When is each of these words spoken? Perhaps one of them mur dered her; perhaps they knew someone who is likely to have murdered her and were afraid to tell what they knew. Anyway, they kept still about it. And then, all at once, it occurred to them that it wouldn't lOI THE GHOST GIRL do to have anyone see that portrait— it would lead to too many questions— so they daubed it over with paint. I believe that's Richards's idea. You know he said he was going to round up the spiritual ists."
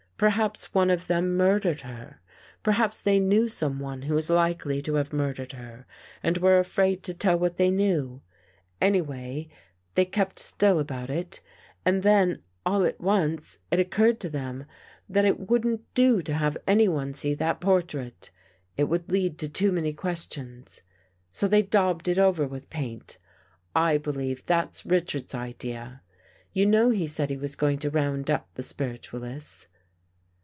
Perhaps 0.21 0.71
one 0.71 0.91
of 0.91 1.07
them 1.07 1.35
mur 1.35 1.59
dered 1.59 1.81
her; 1.81 2.21
perhaps 2.61 3.01
they 3.01 3.17
knew 3.19 3.47
someone 3.47 4.03
who 4.03 4.15
is 4.15 4.29
likely 4.29 4.79
to 4.79 4.93
have 4.93 5.11
murdered 5.11 5.53
her 5.53 5.87
and 6.21 6.37
were 6.37 6.59
afraid 6.59 7.01
to 7.01 7.13
tell 7.15 7.39
what 7.39 7.57
they 7.57 7.71
knew. 7.71 8.21
Anyway, 8.79 9.49
they 9.95 10.05
kept 10.05 10.37
still 10.37 10.77
about 10.79 11.09
it. 11.09 11.41
And 11.83 12.03
then, 12.03 12.43
all 12.67 12.83
at 12.85 13.01
once, 13.01 13.57
it 13.71 13.79
occurred 13.79 14.19
to 14.19 14.29
them 14.29 14.65
that 15.09 15.25
it 15.25 15.49
wouldn't 15.49 15.79
lOI 15.79 15.79
THE 15.79 15.79
GHOST 15.79 15.95
GIRL 15.95 16.15
do 16.17 16.21
to 16.21 16.33
have 16.35 16.57
anyone 16.67 17.13
see 17.13 17.33
that 17.33 17.59
portrait— 17.59 18.29
it 18.77 18.83
would 18.83 19.11
lead 19.11 19.39
to 19.39 19.49
too 19.49 19.71
many 19.71 19.91
questions— 19.91 20.83
so 21.31 21.47
they 21.47 21.63
daubed 21.63 22.07
it 22.07 22.19
over 22.19 22.45
with 22.47 22.69
paint. 22.69 23.17
I 23.75 23.97
believe 23.97 24.45
that's 24.45 24.85
Richards's 24.85 25.33
idea. 25.33 26.03
You 26.53 26.67
know 26.67 26.91
he 26.91 27.07
said 27.07 27.31
he 27.31 27.37
was 27.37 27.55
going 27.55 27.79
to 27.79 27.89
round 27.89 28.29
up 28.29 28.49
the 28.53 28.61
spiritual 28.61 29.23
ists." 29.23 29.65